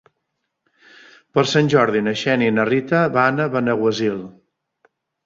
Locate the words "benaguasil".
3.57-4.17